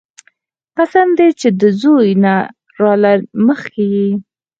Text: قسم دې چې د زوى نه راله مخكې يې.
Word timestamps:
قسم 0.77 1.07
دې 1.17 1.27
چې 1.39 1.47
د 1.59 1.61
زوى 1.81 2.09
نه 2.23 2.33
راله 2.81 3.13
مخكې 3.47 3.85
يې. 3.95 4.09